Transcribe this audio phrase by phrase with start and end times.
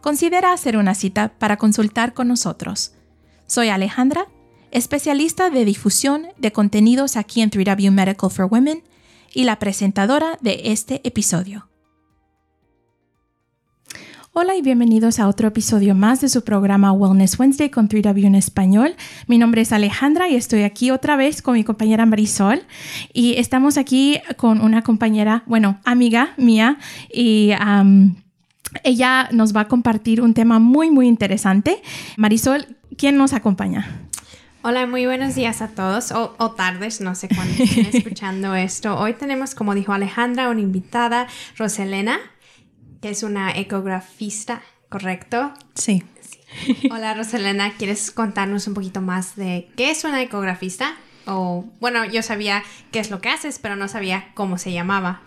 [0.00, 2.92] considera hacer una cita para consultar con nosotros.
[3.46, 4.26] Soy Alejandra,
[4.70, 8.82] especialista de difusión de contenidos aquí en 3W Medical for Women
[9.32, 11.68] y la presentadora de este episodio.
[14.40, 18.34] Hola y bienvenidos a otro episodio más de su programa Wellness Wednesday con 3W en
[18.36, 18.94] español.
[19.26, 22.62] Mi nombre es Alejandra y estoy aquí otra vez con mi compañera Marisol
[23.12, 26.78] y estamos aquí con una compañera, bueno, amiga mía
[27.12, 27.50] y...
[28.84, 31.82] ella nos va a compartir un tema muy, muy interesante.
[32.16, 34.08] Marisol, ¿quién nos acompaña?
[34.62, 38.98] Hola, muy buenos días a todos, o, tardes, no sé cuándo estén escuchando esto.
[38.98, 42.18] Hoy tenemos, como dijo Alejandra, una invitada, Roselena,
[43.00, 45.54] que es una ecografista, ¿correcto?
[45.74, 46.02] Sí.
[46.90, 50.96] Hola, Roselena, ¿quieres contarnos un poquito más de qué es una ecografista?
[51.30, 55.20] O, bueno, yo sabía qué es lo que haces, pero no sabía cómo se llamaba.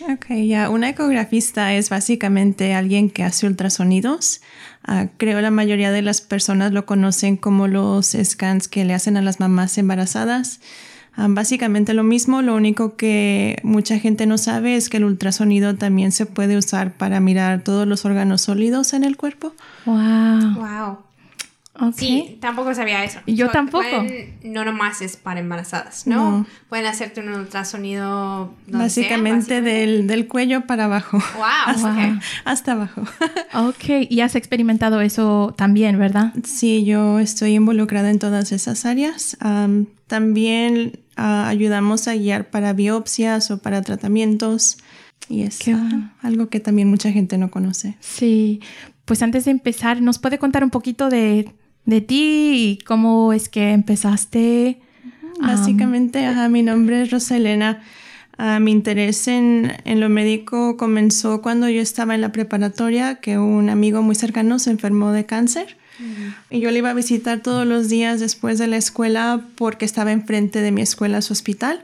[0.00, 4.42] Ok, ya, una ecografista es básicamente alguien que hace ultrasonidos.
[4.86, 9.16] Uh, creo la mayoría de las personas lo conocen como los scans que le hacen
[9.16, 10.60] a las mamás embarazadas.
[11.16, 15.74] Ah, básicamente lo mismo, lo único que mucha gente no sabe es que el ultrasonido
[15.74, 19.54] también se puede usar para mirar todos los órganos sólidos en el cuerpo.
[19.86, 20.54] Wow.
[20.56, 21.05] Wow.
[21.94, 23.20] Sí, tampoco sabía eso.
[23.26, 23.86] Yo tampoco.
[24.44, 26.46] no nomás es para embarazadas, ¿no?
[26.68, 28.54] Pueden hacerte un ultrasonido.
[28.66, 31.18] Básicamente, Del, del, cuello para abajo.
[31.36, 31.44] Wow.
[31.66, 33.02] Hasta, hasta abajo.
[33.54, 36.32] ok, y has experimentado eso también, ¿verdad?
[36.44, 39.36] Sí, yo estoy involucrada en todas esas áreas.
[40.06, 44.78] también ah, ayudamos a guiar para biopsias o para tratamientos.
[45.28, 45.58] Y es
[46.22, 47.96] algo que también mucha gente no conoce.
[48.00, 48.60] Sí,
[49.04, 51.52] pues antes de empezar, ¿nos puede contar un poquito de
[51.86, 54.80] de ti y cómo es que empezaste.
[55.40, 57.82] Básicamente, mi nombre es Roselena.
[58.38, 63.38] Uh, mi interés en, en, lo médico comenzó cuando yo estaba en la preparatoria, que
[63.38, 65.78] un amigo muy cercano se enfermó de cáncer.
[66.50, 70.12] Y yo le iba a visitar todos los días después de la escuela porque estaba
[70.12, 71.82] enfrente de mi escuela, su hospital.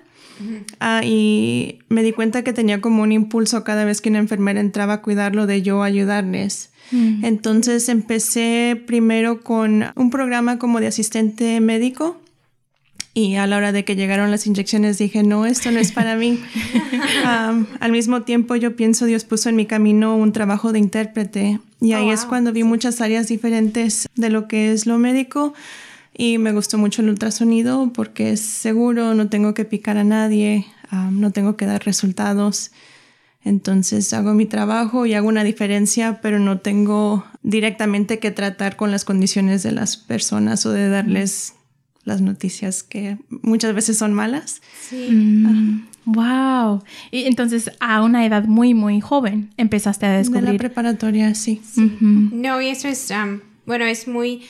[0.80, 4.60] Ah, y me di cuenta que tenía como un impulso cada vez que una enfermera
[4.60, 6.70] entraba a cuidarlo de yo ayudarles.
[6.90, 7.24] Mm.
[7.24, 12.20] Entonces empecé primero con un programa como de asistente médico
[13.14, 16.16] y a la hora de que llegaron las inyecciones dije, no, esto no es para
[16.16, 16.40] mí.
[17.24, 21.92] al mismo tiempo yo pienso Dios puso en mi camino un trabajo de intérprete y
[21.92, 25.52] ahí oh, es cuando vi muchas áreas diferentes de lo que es lo médico
[26.14, 30.66] y me gustó mucho el ultrasonido porque es seguro, no tengo que picar a nadie,
[31.10, 32.70] no tengo que dar resultados.
[33.44, 38.90] Entonces hago mi trabajo y hago una diferencia, pero no tengo directamente que tratar con
[38.90, 41.54] las condiciones de las personas o de darles
[42.04, 44.60] las noticias que muchas veces son malas.
[44.88, 45.44] Sí.
[46.04, 46.76] wow.
[46.76, 46.80] Mm,
[47.10, 50.44] y entonces a una edad muy, muy joven empezaste a descubrir.
[50.44, 51.60] De la preparatoria, sí.
[51.76, 54.42] No, y eso es, um, bueno, es muy...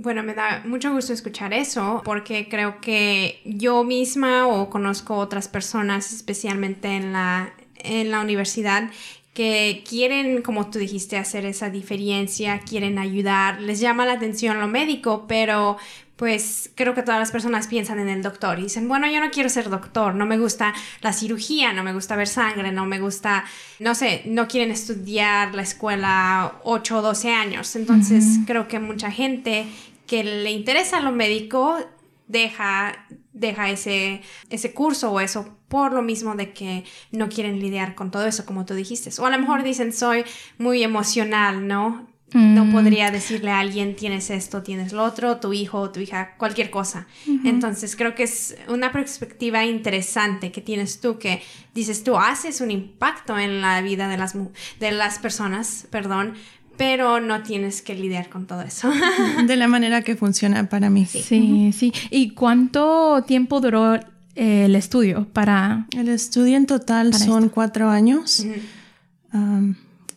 [0.00, 5.48] Bueno, me da mucho gusto escuchar eso porque creo que yo misma o conozco otras
[5.48, 8.90] personas, especialmente en la en la universidad
[9.34, 14.66] que quieren, como tú dijiste, hacer esa diferencia, quieren ayudar, les llama la atención lo
[14.66, 15.76] médico, pero
[16.16, 19.30] pues creo que todas las personas piensan en el doctor y dicen, bueno, yo no
[19.30, 22.98] quiero ser doctor, no me gusta la cirugía, no me gusta ver sangre, no me
[22.98, 23.44] gusta,
[23.78, 27.76] no sé, no quieren estudiar la escuela 8 o 12 años.
[27.76, 29.68] Entonces creo que mucha gente
[30.08, 31.78] que le interesa lo médico
[32.26, 37.94] deja, deja ese, ese curso o eso por lo mismo de que no quieren lidiar
[37.94, 39.10] con todo eso, como tú dijiste.
[39.20, 40.24] O a lo mejor dicen, soy
[40.58, 42.08] muy emocional, ¿no?
[42.34, 42.72] No mm.
[42.72, 47.06] podría decirle a alguien, tienes esto, tienes lo otro, tu hijo, tu hija, cualquier cosa.
[47.44, 51.42] Entonces, creo que es una perspectiva interesante que tienes tú, que
[51.74, 54.36] dices tú, haces un impacto en la vida de las,
[54.78, 56.34] de las personas, perdón,
[56.78, 58.90] pero no tienes que lidiar con todo eso.
[59.46, 61.04] de la manera que funciona para mí.
[61.04, 61.92] Sí, sí.
[62.10, 65.86] ¿Y cuánto tiempo duró eh, el estudio para...?
[65.94, 68.46] El estudio en total son cuatro años.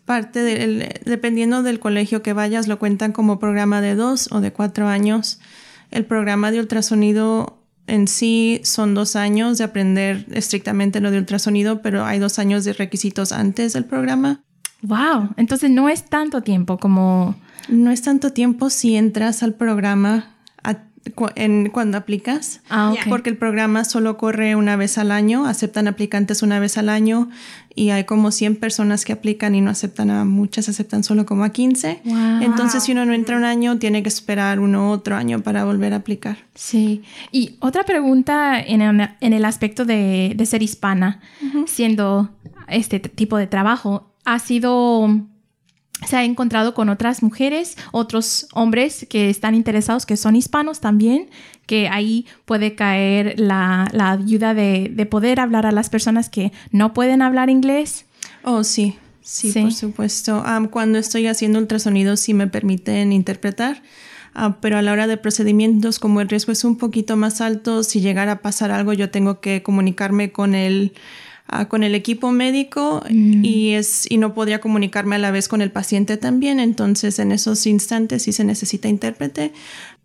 [0.06, 4.54] parte del, dependiendo del colegio que vayas, lo cuentan como programa de dos o de
[4.54, 5.40] cuatro años.
[5.90, 11.82] El programa de ultrasonido en sí son dos años de aprender estrictamente lo de ultrasonido,
[11.82, 14.44] pero hay dos años de requisitos antes del programa.
[14.84, 17.36] Wow, entonces no es tanto tiempo como...
[17.70, 20.32] No es tanto tiempo si entras al programa
[21.36, 26.44] en, cuando aplicas, ah, porque el programa solo corre una vez al año, aceptan aplicantes
[26.44, 27.30] una vez al año
[27.74, 31.44] y hay como 100 personas que aplican y no aceptan a muchas, aceptan solo como
[31.44, 32.02] a 15.
[32.42, 35.94] Entonces si uno no entra un año, tiene que esperar uno otro año para volver
[35.94, 36.38] a aplicar.
[36.54, 37.02] Sí.
[37.32, 41.20] Y otra pregunta en, en el aspecto de, de ser hispana,
[41.66, 42.30] siendo
[42.68, 45.28] este tipo de trabajo, ha sido
[46.06, 51.30] se ha encontrado con otras mujeres, otros hombres que están interesados, que son hispanos también,
[51.68, 57.22] que ahí puede caer la, ayuda de, poder hablar a las personas que no pueden
[57.22, 58.06] hablar inglés.
[58.44, 60.44] Oh, sí, sí, por supuesto.
[60.72, 63.84] cuando estoy haciendo ultrasonidos sí me permiten interpretar.
[64.34, 67.84] Ah, pero a la hora de procedimientos, como el riesgo es un poquito más alto,
[67.84, 70.94] si llegara a pasar algo, yo tengo que comunicarme con el
[71.68, 73.44] con el equipo médico mm.
[73.44, 76.60] y, es, y no podría comunicarme a la vez con el paciente también.
[76.60, 79.52] Entonces, en esos instantes sí se necesita intérprete,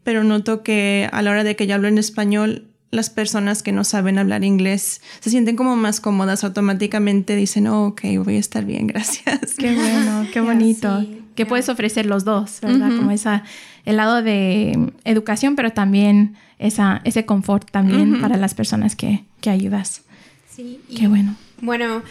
[0.03, 3.73] pero noto que a la hora de que yo hablo en español, las personas que
[3.73, 8.39] no saben hablar inglés se sienten como más cómodas automáticamente dicen oh, ok voy a
[8.39, 11.05] estar bien gracias qué bueno qué bonito.
[11.35, 13.43] que puedes ofrecer los dos verdad como esa
[13.85, 19.51] el lado de educación pero también esa ese confort también para las personas que, que
[19.51, 20.06] ayudas
[20.57, 20.81] Sí.
[20.97, 21.37] Qué bueno.
[21.61, 22.03] Bueno,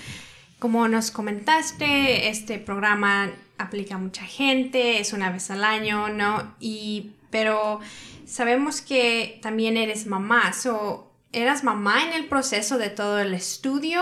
[0.60, 6.56] como nos comentaste, este programa aplica a mucha gente, es una vez al año, ¿no?
[6.60, 7.80] Y, pero
[8.26, 14.02] sabemos que también eres mamá, so, ¿eras mamá en el proceso de todo el estudio?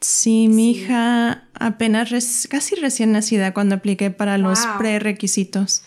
[0.00, 5.82] Sí, mi hija apenas casi recién nacida cuando apliqué para los prerequisitos.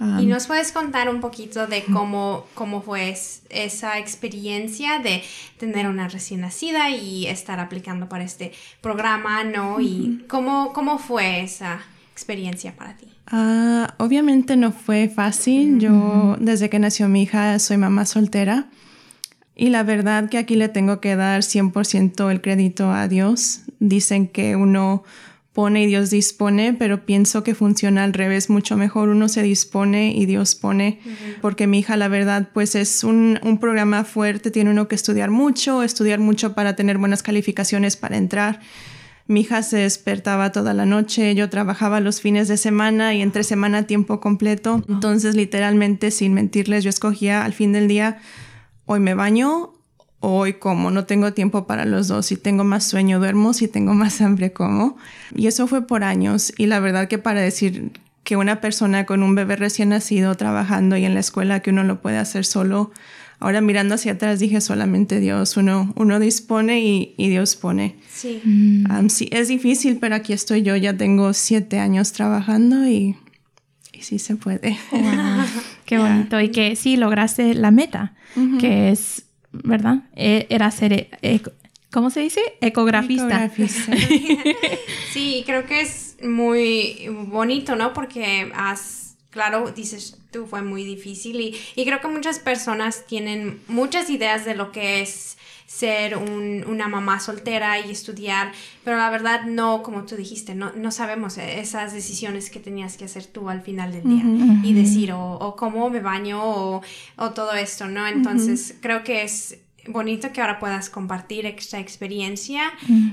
[0.00, 3.16] ¿Y nos puedes contar un poquito de cómo, cómo fue
[3.50, 5.22] esa experiencia de
[5.58, 9.80] tener una recién nacida y estar aplicando para este programa, ¿no?
[9.80, 11.80] Y cómo, cómo fue esa
[12.12, 13.06] experiencia para ti.
[13.26, 15.78] Ah, obviamente no fue fácil.
[15.80, 18.66] Yo desde que nació mi hija soy mamá soltera.
[19.54, 23.62] Y la verdad que aquí le tengo que dar 100% el crédito a Dios.
[23.80, 25.02] Dicen que uno
[25.58, 29.08] pone y Dios dispone, pero pienso que funciona al revés mucho mejor.
[29.08, 31.00] Uno se dispone y Dios pone,
[31.40, 35.32] porque mi hija, la verdad, pues es un, un, programa fuerte, tiene uno que estudiar
[35.32, 38.60] mucho, estudiar mucho para tener buenas calificaciones para entrar.
[39.26, 43.42] Mi hija se despertaba toda la noche, yo trabajaba los fines de semana y entre
[43.42, 44.84] semana tiempo completo.
[44.88, 48.18] Entonces, literalmente, sin mentirles, yo escogía al fin del día,
[48.86, 49.72] hoy me baño,
[50.20, 53.94] hoy como, no tengo tiempo para los dos, si tengo más sueño duermo, si tengo
[53.94, 54.96] más hambre como.
[55.34, 57.92] Y eso fue por años y la verdad que para decir
[58.24, 61.82] que una persona con un bebé recién nacido trabajando y en la escuela que uno
[61.82, 62.90] lo puede hacer solo,
[63.38, 67.96] ahora mirando hacia atrás dije solamente Dios, uno, uno dispone y, Dios pone.
[68.12, 68.42] Sí.
[68.44, 69.08] Mm.
[69.08, 73.16] sí, es difícil, pero aquí estoy yo, ya tengo siete años trabajando y,
[73.94, 74.76] y sí se puede.
[75.86, 76.38] qué bonito.
[76.38, 78.14] Y que sí lograste la meta,
[78.60, 79.24] que es
[79.64, 80.04] ¿verdad?
[80.14, 81.40] E, era ser, e,
[81.90, 82.40] ¿cómo se dice?
[82.60, 83.50] Ecografista.
[85.12, 87.92] sí, creo que es muy bonito, ¿no?
[87.92, 93.60] Porque has, claro, dices tú, fue muy difícil y, y creo que muchas personas tienen
[93.68, 98.52] muchas ideas de lo que es ser una mamá soltera y estudiar,
[98.84, 103.04] pero la verdad no, como tú dijiste, no, no sabemos esas decisiones que tenías que
[103.04, 104.24] hacer tú al final del día
[104.62, 106.82] y decir o, cómo me baño o,
[107.34, 108.06] todo esto, ¿no?
[108.06, 109.58] Entonces creo que es
[109.88, 112.72] bonito que ahora puedas compartir esta experiencia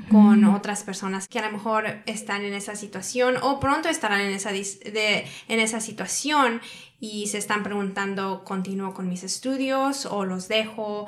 [0.09, 4.31] con otras personas que a lo mejor están en esa situación o pronto estarán en
[4.31, 6.61] esa, de, en esa situación
[6.99, 11.07] y se están preguntando, ¿continúo con mis estudios o los dejo?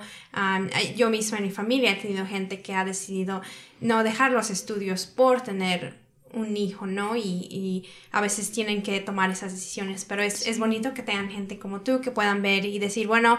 [0.96, 3.42] yo misma en mi familia he tenido gente que ha decidido
[3.82, 5.96] no dejar los estudios por tener
[6.34, 7.16] un hijo, ¿no?
[7.16, 11.58] Y, a veces tienen que tomar esas decisiones, pero es, es, bonito que tengan gente
[11.58, 13.38] como tú que puedan ver y decir, bueno,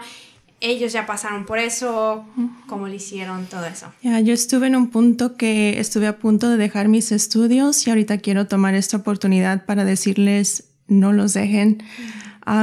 [0.61, 2.25] ellos ya pasaron por eso,
[2.67, 3.93] cómo lo hicieron, todo eso.
[4.01, 7.89] Ya, yo estuve en un punto que estuve a punto de dejar mis estudios y
[7.89, 11.83] ahorita quiero tomar esta oportunidad para decirles, no los dejen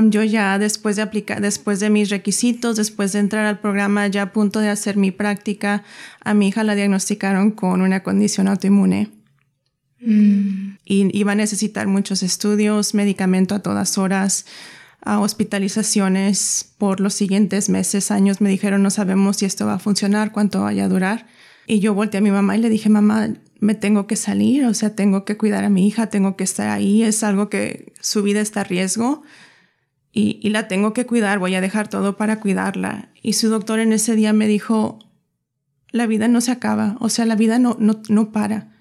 [0.08, 4.22] yo ya después de aplicar, después de mis requisitos, después de entrar al programa, ya
[4.22, 5.84] a punto de hacer mi práctica,
[6.24, 9.10] a mi hija la diagnosticaron con una condición autoinmune.
[9.98, 10.76] Mm.
[10.84, 14.44] y iba a necesitar muchos estudios, medicamento a todas horas,
[15.00, 18.40] a hospitalizaciones por los siguientes meses, años.
[18.40, 21.26] Me dijeron, no sabemos si esto va a funcionar, cuánto vaya a durar.
[21.66, 24.74] Y yo volteé a mi mamá y le dije, mamá, me tengo que salir, o
[24.74, 28.22] sea, tengo que cuidar a mi hija, tengo que estar ahí, es algo que su
[28.22, 29.22] vida está a riesgo
[30.16, 33.10] y, y la tengo que cuidar, voy a dejar todo para cuidarla.
[33.22, 34.98] Y su doctor en ese día me dijo,
[35.92, 38.72] la vida no se acaba, o sea, la vida no, no, no para,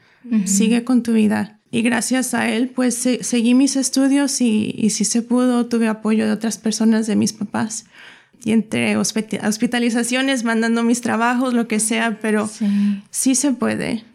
[0.46, 1.60] sigue con tu vida.
[1.72, 6.26] Y gracias a él, pues seguí mis estudios y, y, si se pudo, tuve apoyo
[6.26, 7.86] de otras personas, de mis papás.
[8.46, 12.50] Y entre hospitalizaciones, mandando mis trabajos, lo que sea, pero
[13.10, 14.06] sí, se puede.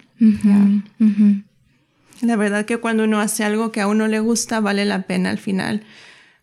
[2.22, 5.30] La verdad que cuando uno hace algo que a uno le gusta, vale la pena
[5.30, 5.82] al final.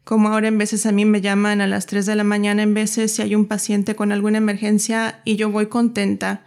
[0.07, 2.73] Como ahora en veces a mí me llaman a las 3 de la mañana, en
[2.73, 6.43] veces si hay un paciente con alguna emergencia y yo voy contenta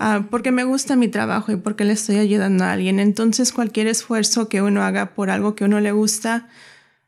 [0.00, 3.00] ah, porque me gusta mi trabajo y porque le estoy ayudando a alguien.
[3.00, 6.48] Entonces cualquier esfuerzo que uno haga por algo que uno le gusta,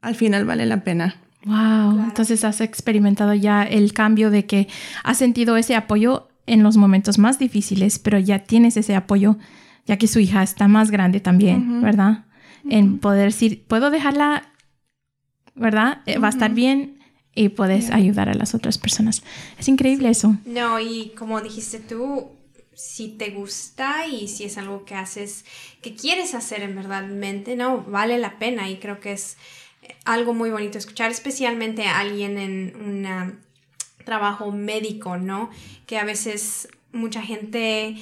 [0.03, 1.17] al final vale la pena.
[1.47, 4.69] Wow, entonces has experimentado ya el cambio de que
[5.03, 9.39] has sentido ese apoyo en los momentos más difíciles, pero ya tienes ese apoyo
[9.87, 12.27] ya que su hija está más grande también, ¿verdad?
[12.69, 14.43] En poder decir, puedo dejarla
[15.57, 16.03] ¿verdad?
[16.07, 16.99] Eh, va a estar bien
[17.35, 19.23] y puedes ayudar a las otras personas.
[19.59, 20.37] Es increíble eso.
[20.47, 22.31] No, y como dijiste tú,
[22.75, 25.45] si te gusta y si es algo que haces,
[25.83, 29.37] que quieres hacer en verdad mente, no, vale la pena y creo que es
[30.05, 33.41] algo muy bonito escuchar, especialmente a alguien en un
[34.05, 35.51] trabajo médico, ¿no?
[35.87, 37.97] Que a veces mucha gente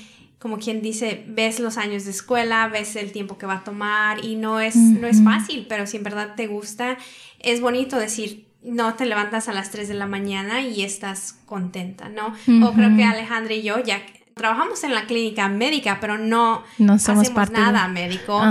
[0.44, 4.22] como quien dice, ves los años de escuela, ves el tiempo que va a tomar
[4.22, 6.98] y no es, no es fácil, pero si en verdad te gusta,
[7.38, 12.10] es bonito decir, no te levantas a las 3 de la mañana y estás contenta,
[12.10, 12.34] ¿no?
[12.62, 14.02] O creo que Alejandra y yo ya
[14.34, 18.42] trabajamos en la clínica médica, pero no, no somos hacemos nada médico,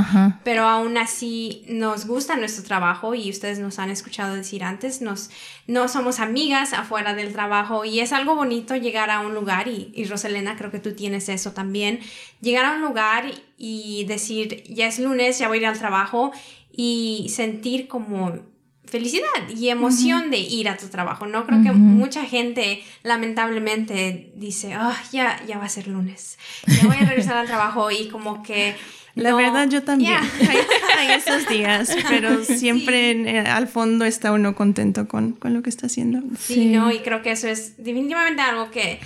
[0.44, 5.30] pero aún así nos gusta nuestro trabajo y ustedes nos han escuchado decir antes, nos,
[5.68, 9.92] no somos amigas afuera del trabajo y es algo bonito llegar a un lugar y,
[9.94, 12.00] y Roselena, creo que tú tienes eso también,
[12.40, 13.26] llegar a un lugar
[13.58, 16.32] y decir, ya es lunes, ya voy a ir al trabajo
[16.72, 18.53] y sentir como
[18.94, 21.48] felicidad y emoción de ir a tu trabajo, ¿no?
[21.48, 26.98] Creo que mucha gente lamentablemente dice, oh, ya, ya va a ser lunes, ya voy
[26.98, 28.76] a regresar al trabajo y como que...
[29.16, 30.14] La verdad yo también.
[31.00, 35.72] Hay, esos días, pero siempre eh, al fondo está uno contento con, con, lo que
[35.72, 36.22] está haciendo.
[36.38, 36.92] Sí, ¿no?
[36.92, 39.00] Y creo que eso es definitivamente algo que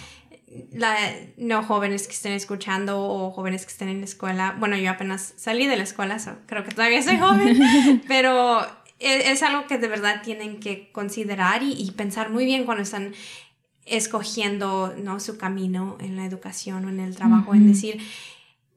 [0.74, 0.98] la,
[1.38, 5.34] no jóvenes que estén escuchando o jóvenes que estén en la escuela, bueno, yo apenas
[5.38, 8.66] salí de la escuela, creo que todavía soy joven, pero
[9.00, 13.14] e, es, algo que de verdad tienen que considerar y, pensar muy bien cuando están
[13.86, 15.20] escogiendo ¿no?
[15.20, 18.00] su camino en la educación o en el trabajo, en decir,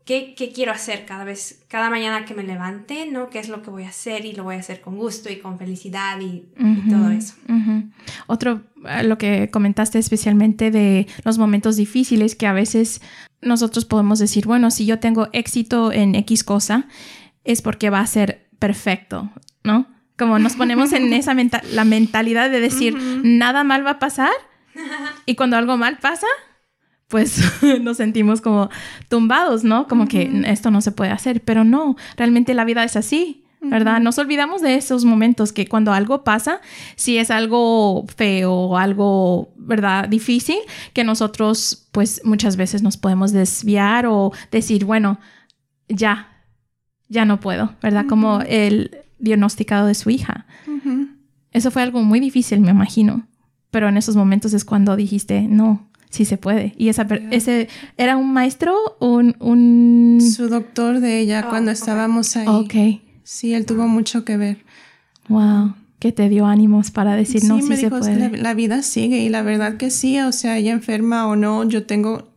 [0.04, 3.28] ¿qué, ¿qué, quiero hacer cada vez, cada mañana que me levante, ¿no?
[3.28, 4.24] ¿Qué es lo que voy a hacer?
[4.24, 6.48] Y lo voy a hacer con gusto y con felicidad y,
[6.88, 7.34] todo eso.
[8.26, 13.00] Otro, eh, lo que comentaste especialmente de los momentos difíciles que a veces
[13.42, 16.86] nosotros podemos decir, bueno, si yo tengo éxito en X cosa,
[17.44, 19.30] es porque va a ser perfecto,
[19.64, 19.86] ¿no?
[20.20, 21.34] Como nos ponemos en esa
[21.72, 24.30] la mentalidad de decir, nada mal va a pasar.
[25.24, 26.26] Y cuando algo mal pasa,
[27.08, 27.42] pues
[27.80, 28.68] nos sentimos como
[29.08, 29.88] tumbados, ¿no?
[29.88, 31.40] Como que esto no se puede hacer.
[31.40, 33.46] Pero no, realmente la vida es así.
[33.62, 34.00] ¿verdad?
[34.00, 36.62] Nos olvidamos de esos momentos que cuando algo pasa,
[36.96, 40.08] si es algo feo o algo, ¿verdad?
[40.08, 40.56] Difícil,
[40.94, 45.20] que nosotros pues muchas veces nos podemos desviar o decir, bueno,
[45.90, 46.42] ya,
[47.08, 48.06] ya no puedo, ¿verdad?
[48.08, 50.46] Como el, diagnosticado de su hija.
[51.52, 53.26] Eso fue algo muy difícil, me imagino.
[53.70, 56.74] Pero en esos momentos es cuando dijiste, no, sí se puede.
[56.76, 60.18] Y esa, ese era un maestro, un, un...
[60.20, 62.46] Su doctor de ella oh, cuando estábamos ahí.
[62.48, 63.00] Ok.
[63.22, 64.64] Sí, él tuvo mucho que ver.
[65.28, 65.74] Wow.
[66.00, 68.36] Que te dio ánimos para decir, no, sí me se puede.
[68.38, 71.84] La, vida sigue y la verdad que sí, o sea, ella enferma o no, yo
[71.86, 72.28] tengo,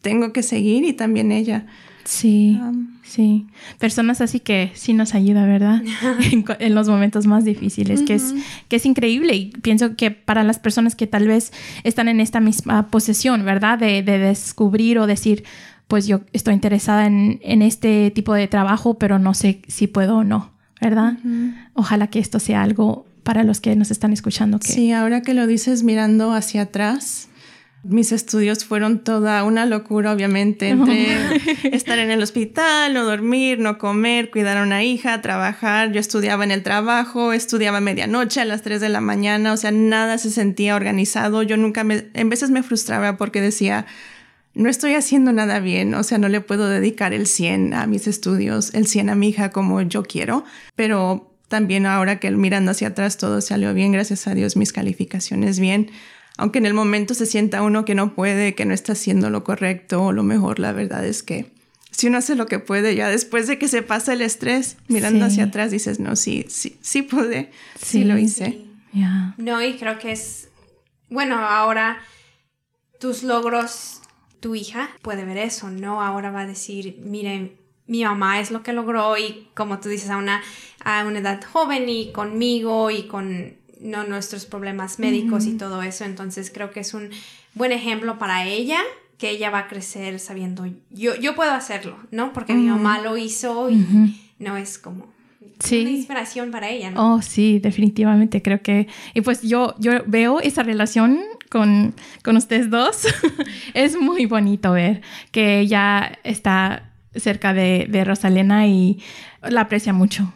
[0.00, 1.66] tengo que seguir y también ella.
[2.04, 2.60] Sí.
[3.04, 3.46] Sí,
[3.78, 5.82] personas así que sí nos ayuda, ¿verdad?
[6.58, 8.34] en, los momentos más difíciles, que, es,
[8.68, 9.36] que es increíble.
[9.36, 11.52] Y pienso que para las personas que tal vez
[11.84, 13.78] están en esta misma posesión, ¿verdad?
[13.78, 15.44] De, descubrir o decir,
[15.86, 20.24] pues yo estoy interesada en, este tipo de trabajo, pero no sé si puedo o
[20.24, 21.18] no, ¿verdad?
[21.74, 24.58] Ojalá que esto sea algo para los que nos están escuchando.
[24.58, 24.68] Que...
[24.68, 27.28] Sí, ahora que lo dices mirando hacia atrás,
[27.84, 31.16] mis estudios fueron toda una locura, obviamente, entre
[31.72, 35.92] estar en el hospital, no dormir, no comer, cuidar a una hija, trabajar.
[35.92, 39.56] Yo estudiaba en el trabajo, estudiaba a medianoche, a las 3 de la mañana, o
[39.56, 41.42] sea, nada se sentía organizado.
[41.42, 43.86] Yo nunca me, en veces me frustraba porque decía,
[44.54, 48.06] no estoy haciendo nada bien, o sea, no le puedo dedicar el 100 a mis
[48.06, 52.88] estudios, el 100 a mi hija como yo quiero, pero también ahora que mirando hacia
[52.88, 55.90] atrás todo salió bien, gracias a Dios, mis calificaciones bien.
[56.36, 59.44] Aunque en el momento se sienta uno que no puede, que no está haciendo lo
[59.44, 61.52] correcto o lo mejor, la verdad es que
[61.92, 65.24] si uno hace lo que puede, ya después de que se pasa el estrés, mirando
[65.24, 68.62] hacia atrás, dices, no, sí, sí, sí pude, sí, lo hice.
[69.36, 70.48] No, y creo que es,
[71.08, 71.98] bueno, ahora
[72.98, 74.00] tus logros,
[74.40, 76.02] tu hija puede ver eso, ¿no?
[76.02, 80.10] Ahora va a decir, miren, mi mamá es lo que logró y como tú dices,
[80.10, 80.42] a una,
[80.84, 86.04] a una edad joven y conmigo y con no nuestros problemas médicos y todo eso.
[86.04, 87.10] Entonces creo que es un
[87.54, 88.80] buen ejemplo para ella
[89.18, 92.32] que ella va a crecer sabiendo yo, yo puedo hacerlo, ¿no?
[92.32, 93.86] Porque mi mamá lo hizo y
[94.38, 95.14] no es como
[95.70, 97.14] una inspiración para ella, ¿no?
[97.14, 102.70] Oh, sí, definitivamente creo que y pues yo yo veo esa relación con, con ustedes
[102.70, 103.06] dos.
[103.74, 108.98] es muy bonito ver que ella está cerca de, de Rosalena y
[109.42, 110.32] la aprecia mucho.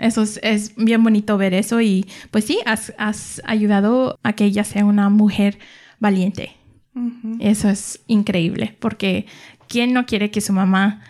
[0.00, 4.64] Eso es, bien bonito ver eso y pues sí, has, has ayudado a que ella
[4.64, 5.58] sea una mujer
[5.98, 6.52] valiente.
[7.40, 9.26] Eso es increíble porque
[9.68, 11.02] ¿quién no quiere que su mamá,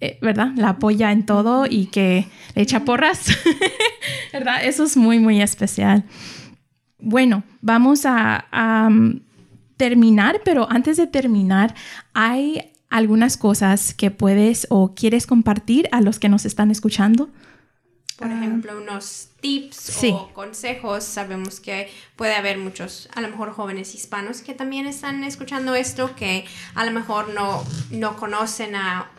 [0.00, 0.52] eh, ¿verdad?
[0.56, 3.28] La apoya en todo y que le echa porras?
[4.32, 4.64] ¿Verdad?
[4.64, 6.04] Eso es muy, muy especial.
[6.98, 9.20] Bueno, vamos a, a um,
[9.76, 11.74] terminar, pero antes de terminar,
[12.12, 17.28] hay algunas cosas que puedes o quieres compartir a los que nos están escuchando?
[18.16, 21.02] Por ejemplo, unos tips o consejos.
[21.02, 26.14] Sabemos que puede haber muchos, a lo mejor jóvenes hispanos que también están escuchando esto,
[26.14, 26.44] que
[26.76, 29.10] a lo mejor no, no conocen a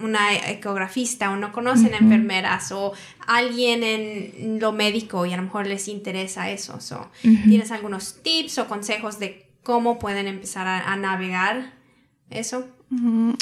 [0.00, 2.92] una ecografista o no conocen a enfermeras o
[3.26, 6.76] alguien en lo médico y a lo mejor les interesa eso.
[7.22, 11.72] ¿Tienes algunos tips o consejos de cómo pueden empezar a navegar
[12.30, 12.75] eso?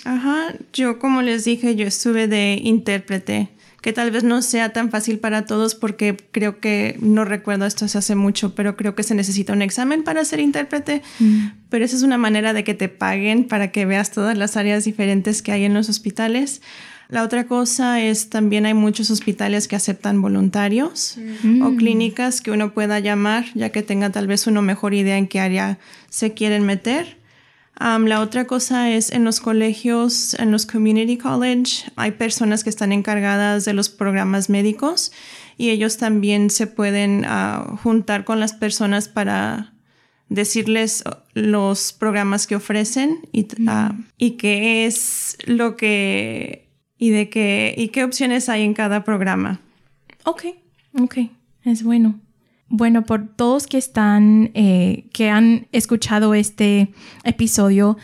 [0.05, 3.51] Ajá, yo como les dije, yo estuve de intérprete,
[3.83, 7.87] que tal vez no sea tan fácil para todos porque creo que, no recuerdo esto
[7.87, 11.47] se hace mucho, pero creo que se necesita un examen para ser intérprete, mm.
[11.69, 14.85] pero esa es una manera de que te paguen para que veas todas las áreas
[14.85, 16.63] diferentes que hay en los hospitales.
[17.11, 21.61] La otra cosa es también hay muchos hospitales que aceptan voluntarios mm.
[21.61, 25.28] o clínicas que uno pueda llamar ya que tenga tal vez una mejor idea en
[25.28, 25.78] qué área
[26.09, 27.19] se quieren meter
[27.78, 32.93] la otra cosa es en los colegios, en los community college, hay personas que están
[32.93, 35.13] encargadas de los programas médicos
[35.56, 39.73] y ellos también se pueden ah, juntar con las personas para
[40.28, 47.75] decirles los programas que ofrecen y, ah, y qué es lo que y de qué
[47.76, 49.60] y qué opciones hay en cada programa.
[50.25, 50.45] Ok,
[51.00, 51.19] ok,
[51.65, 52.21] es bueno.
[52.69, 56.93] Bueno, por todos que están, eh, que han escuchado este
[57.25, 57.99] episodio,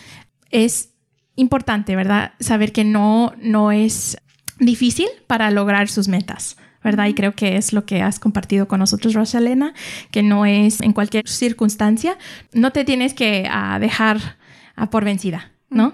[0.51, 0.91] es
[1.37, 2.33] importante, ¿verdad?
[2.41, 4.19] Saber que no, no es
[4.59, 6.57] difícil para lograr sus metas.
[6.83, 7.09] ¿verdad?
[7.09, 9.75] Y creo que es lo que has compartido con nosotros, Rosalena,
[10.11, 12.17] que no es en cualquier circunstancia,
[12.53, 14.39] no te tienes que ah, dejar
[14.77, 15.93] ah, por vencida, ¿no?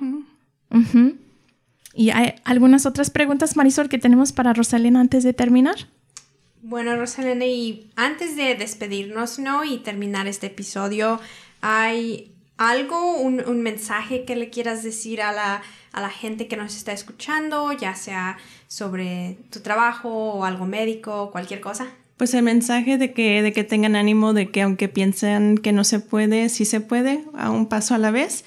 [1.94, 5.88] ¿Y hay algunas otras preguntas, Marisol, que tenemos para Rosalena antes de terminar?
[6.68, 9.62] Bueno, Rosalena, y antes de despedirnos, ¿no?
[9.62, 11.20] Y terminar este episodio,
[11.60, 16.76] ¿hay algo, un, mensaje que le quieras decir a la, a la gente que nos
[16.76, 21.86] está escuchando, ya sea sobre tu trabajo o algo médico, cualquier cosa?
[22.16, 25.84] Pues el mensaje de que, de que tengan ánimo, de que aunque piensen que no
[25.84, 28.44] se puede, sí se puede, a un paso a la vez.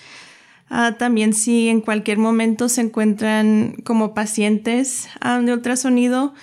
[0.70, 6.34] Ah, también si en cualquier momento se encuentran como pacientes ah, de ultrasonido,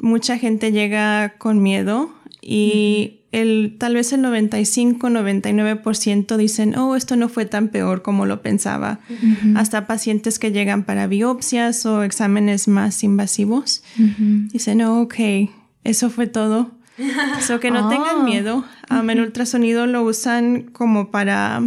[0.00, 7.28] mucha gente llega con miedo y el, tal vez el 95-99% dicen, oh, esto no
[7.28, 9.00] fue tan peor como lo pensaba.
[9.56, 13.82] Hasta pacientes que llegan para biopsias o exámenes más invasivos
[14.52, 15.14] dicen, oh, ok,
[15.84, 16.76] eso fue todo.
[17.40, 18.22] so que no tengan ah.
[18.24, 18.64] miedo.
[18.90, 21.62] Um, el ultrasonido lo usan como para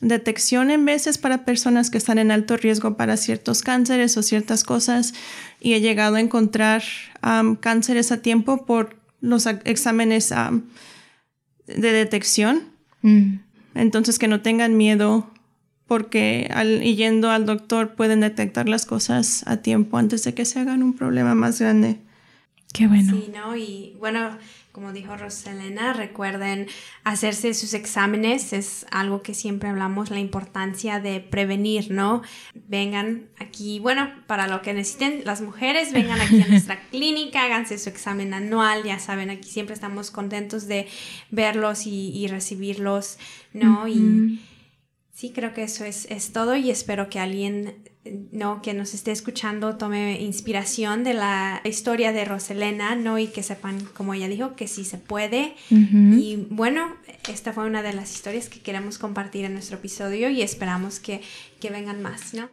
[0.00, 4.64] detección en veces para personas que están en alto riesgo para ciertos cánceres o ciertas
[4.64, 5.14] cosas
[5.60, 6.82] y he llegado a encontrar
[7.60, 10.32] cánceres a tiempo por los exámenes
[11.66, 12.62] de detección.
[13.02, 13.40] Mm.
[13.74, 15.30] Entonces que no tengan miedo
[15.86, 20.60] porque al, yendo al doctor pueden detectar las cosas a tiempo antes de que se
[20.60, 21.98] hagan un problema más grande.
[22.72, 23.12] Qué bueno.
[23.12, 23.56] Sí, ¿no?
[23.56, 24.36] Y bueno,
[24.72, 26.68] como dijo Roselena, recuerden
[27.02, 32.22] hacerse sus exámenes, es algo que siempre hablamos, la importancia de prevenir, ¿no?
[32.54, 37.78] Vengan aquí, bueno, para lo que necesiten las mujeres, vengan aquí a nuestra clínica, háganse
[37.78, 40.86] su examen anual, ya saben, aquí siempre estamos contentos de
[41.30, 43.18] verlos y, recibirlos,
[43.54, 43.88] ¿no?
[43.88, 44.38] Y
[45.18, 49.12] Sí, creo que eso es, es todo y espero que alguien no que nos esté
[49.12, 53.18] escuchando tome inspiración de la historia de Roselena, ¿no?
[53.18, 55.54] Y que sepan, como ella dijo, que sí se puede.
[55.70, 56.96] Y bueno,
[57.28, 61.20] esta fue una de las historias que queremos compartir en nuestro episodio y esperamos que,
[61.60, 62.48] que vengan más, ¿no?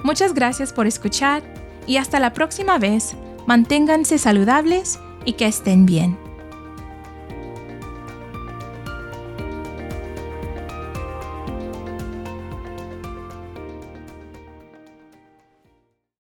[0.04, 1.43] Muchas gracias por escuchar
[1.86, 6.25] y hasta la próxima vez, manténganse saludables y que estén bien.